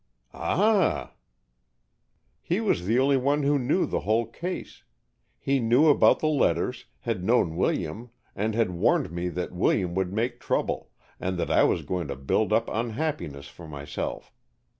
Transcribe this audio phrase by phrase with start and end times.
[0.33, 1.11] "Ah!"
[2.41, 4.83] "He was the only one who knew the whole case.
[5.37, 10.11] He knew about the letters, had known William, and had warned me that William would
[10.11, 14.33] make trouble, and that I was going to build up unhappiness for myself.